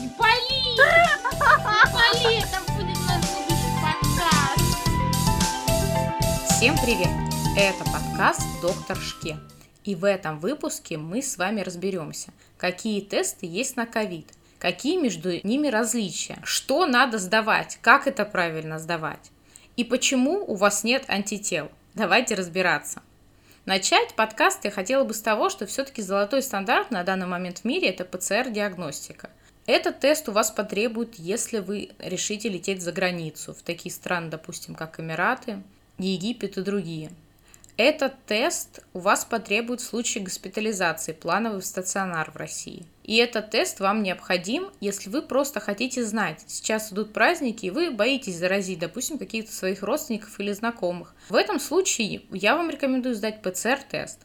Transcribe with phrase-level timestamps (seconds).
[0.00, 0.62] Не пали!
[0.64, 0.76] Не
[1.92, 2.38] пали!
[2.38, 4.64] Это будет наш будущий подкаст!
[6.56, 7.10] Всем привет!
[7.54, 9.36] Это подкаст «Доктор Шке».
[9.84, 14.26] И в этом выпуске мы с вами разберемся, какие тесты есть на ковид,
[14.58, 19.30] какие между ними различия, что надо сдавать, как это правильно сдавать
[19.76, 21.70] и почему у вас нет антител.
[21.94, 23.02] Давайте разбираться.
[23.64, 27.64] Начать подкаст я хотела бы с того, что все-таки золотой стандарт на данный момент в
[27.64, 29.30] мире– это ПЦР-диагностика.
[29.70, 34.74] Этот тест у вас потребует, если вы решите лететь за границу, в такие страны, допустим,
[34.74, 35.62] как Эмираты,
[35.96, 37.12] Египет и другие.
[37.76, 42.84] Этот тест у вас потребует в случае госпитализации плановый в стационар в России.
[43.04, 47.92] И этот тест вам необходим, если вы просто хотите знать, сейчас идут праздники, и вы
[47.92, 51.14] боитесь заразить, допустим, каких-то своих родственников или знакомых.
[51.28, 54.18] В этом случае я вам рекомендую сдать ПЦР-тест.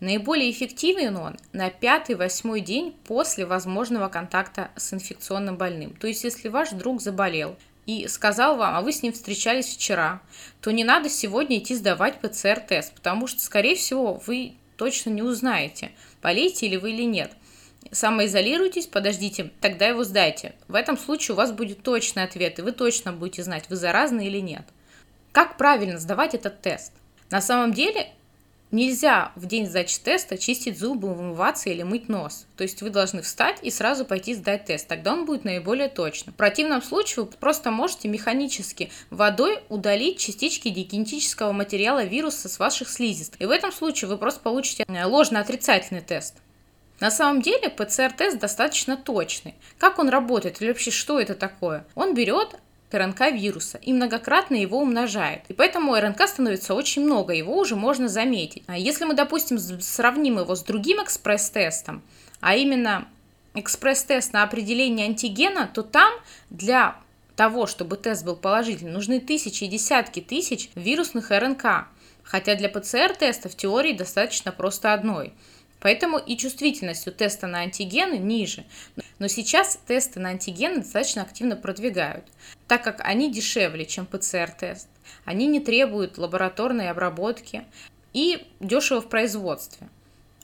[0.00, 5.94] Наиболее эффективен он на пятый-восьмой день после возможного контакта с инфекционным больным.
[5.96, 10.20] То есть, если ваш друг заболел и сказал вам, а вы с ним встречались вчера,
[10.60, 15.90] то не надо сегодня идти сдавать ПЦР-тест, потому что, скорее всего, вы точно не узнаете,
[16.22, 17.32] болеете ли вы или нет.
[17.90, 20.54] Самоизолируйтесь, подождите, тогда его сдайте.
[20.68, 24.26] В этом случае у вас будет точный ответ, и вы точно будете знать, вы заразны
[24.26, 24.66] или нет.
[25.32, 26.92] Как правильно сдавать этот тест?
[27.30, 28.10] На самом деле
[28.70, 32.46] Нельзя в день сдачи теста чистить зубы, умываться или мыть нос.
[32.56, 34.86] То есть вы должны встать и сразу пойти сдать тест.
[34.86, 36.34] Тогда он будет наиболее точным.
[36.34, 42.90] В противном случае вы просто можете механически водой удалить частички генетического материала вируса с ваших
[42.90, 43.40] слизистых.
[43.40, 46.34] И в этом случае вы просто получите э, ложно-отрицательный тест.
[47.00, 49.54] На самом деле ПЦР-тест достаточно точный.
[49.78, 51.86] Как он работает или вообще что это такое?
[51.94, 52.56] Он берет
[52.90, 55.42] РНК вируса и многократно его умножает.
[55.48, 58.62] И поэтому РНК становится очень много, его уже можно заметить.
[58.66, 62.02] А если мы, допустим, сравним его с другим экспресс-тестом,
[62.40, 63.08] а именно
[63.54, 66.12] экспресс-тест на определение антигена, то там
[66.50, 66.96] для
[67.36, 71.88] того, чтобы тест был положительный, нужны тысячи и десятки тысяч вирусных РНК.
[72.22, 75.32] Хотя для ПЦР-теста в теории достаточно просто одной.
[75.80, 78.64] Поэтому и чувствительность у теста на антигены ниже.
[79.18, 82.24] Но сейчас тесты на антигены достаточно активно продвигают,
[82.66, 84.88] так как они дешевле, чем ПЦР-тест.
[85.24, 87.64] Они не требуют лабораторной обработки
[88.12, 89.88] и дешево в производстве.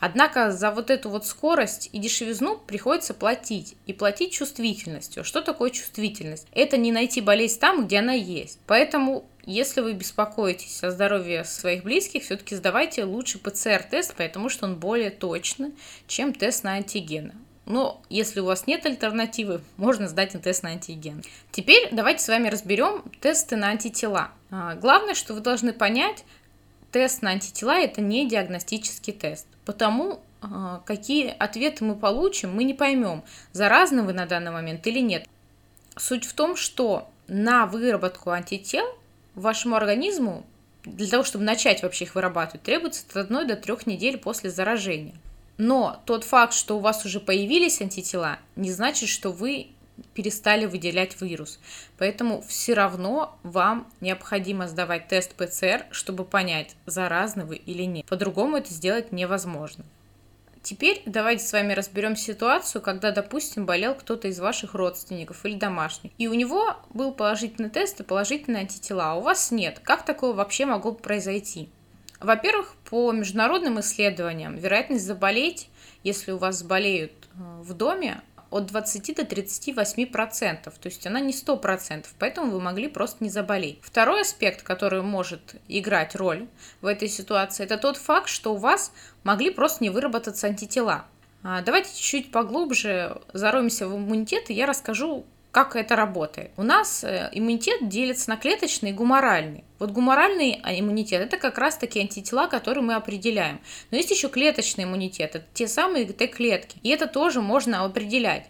[0.00, 3.76] Однако за вот эту вот скорость и дешевизну приходится платить.
[3.86, 5.24] И платить чувствительностью.
[5.24, 6.46] Что такое чувствительность?
[6.52, 8.58] Это не найти болезнь там, где она есть.
[8.66, 14.76] Поэтому если вы беспокоитесь о здоровье своих близких, все-таки сдавайте лучше ПЦР-тест, потому что он
[14.76, 15.72] более точный,
[16.06, 17.34] чем тест на антигены.
[17.66, 21.22] Но если у вас нет альтернативы, можно сдать тест на антиген.
[21.52, 24.30] Теперь давайте с вами разберем тесты на антитела.
[24.50, 26.24] А, главное, что вы должны понять,
[26.90, 29.46] тест на антитела– это не диагностический тест.
[29.64, 33.22] Потому а, какие ответы мы получим, мы не поймем,
[33.52, 35.28] заразны вы на данный момент или нет.
[35.96, 38.86] Суть в том, что на выработку антител
[39.34, 40.46] вашему организму
[40.84, 45.14] для того, чтобы начать вообще их вырабатывать, требуется от 1 до 3 недель после заражения.
[45.58, 49.68] Но тот факт, что у вас уже появились антитела, не значит, что вы
[50.14, 51.58] перестали выделять вирус.
[51.98, 58.06] Поэтому все равно вам необходимо сдавать тест ПЦР, чтобы понять, заразны вы или нет.
[58.06, 59.84] По-другому это сделать невозможно.
[60.62, 66.12] Теперь давайте с вами разберем ситуацию, когда, допустим, болел кто-то из ваших родственников или домашних,
[66.18, 69.80] и у него был положительный тест и положительные антитела, а у вас нет.
[69.82, 71.70] Как такое вообще могло произойти?
[72.20, 75.70] Во-первых, по международным исследованиям вероятность заболеть,
[76.04, 81.20] если у вас заболеют э, в доме, от 20 до 38 процентов, то есть она
[81.20, 83.78] не 100 процентов, поэтому вы могли просто не заболеть.
[83.82, 86.48] Второй аспект, который может играть роль
[86.80, 91.04] в этой ситуации, это тот факт, что у вас могли просто не выработаться антитела.
[91.42, 96.52] А, давайте чуть-чуть поглубже зароемся в иммунитет, и я расскажу, как это работает?
[96.56, 99.64] У нас э, иммунитет делится на клеточный и гуморальный.
[99.78, 103.60] Вот гуморальный иммунитет– это как раз-таки антитела, которые мы определяем.
[103.90, 106.78] Но есть еще клеточный иммунитет– это те самые Т-клетки.
[106.82, 108.48] И это тоже можно определять.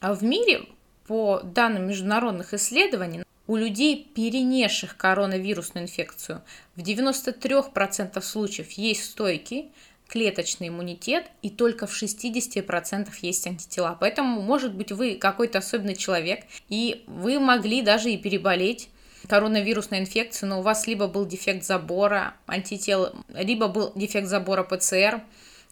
[0.00, 0.62] А в мире,
[1.06, 6.42] по данным международных исследований, у людей, перенесших коронавирусную инфекцию,
[6.76, 9.72] в 93% случаев есть стойкий
[10.08, 13.96] клеточный иммунитет, и только в 60% есть антитела.
[14.00, 18.88] Поэтому, может быть, вы какой-то особенный человек, и вы могли даже и переболеть
[19.28, 25.22] коронавирусной инфекцией, но у вас либо был дефект забора антител, либо был дефект забора ПЦР,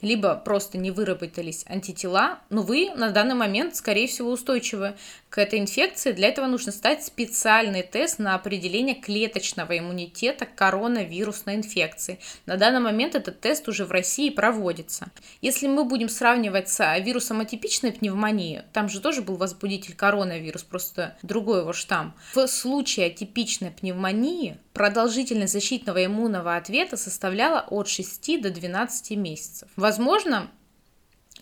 [0.00, 4.94] либо просто не выработались антитела, но вы на данный момент, скорее всего, устойчивы
[5.34, 11.56] к этой инфекции, для этого нужно ставить специальный тест на определение клеточного иммунитета к коронавирусной
[11.56, 12.20] инфекции.
[12.46, 15.08] На данный момент этот тест уже в России проводится.
[15.40, 21.16] Если мы будем сравнивать с вирусом атипичной пневмонии, там же тоже был возбудитель коронавирус, просто
[21.24, 22.14] другой его штамм.
[22.32, 29.68] В случае атипичной пневмонии продолжительность защитного иммунного ответа составляла от 6 до 12 месяцев.
[29.74, 30.48] Возможно,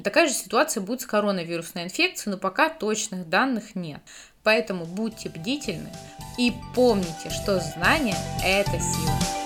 [0.02, 4.00] Такая же ситуация будет с коронавирусной инфекцией, но пока точных данных нет.
[4.42, 5.92] Поэтому будьте бдительны
[6.38, 9.41] и помните, что знание– это сила.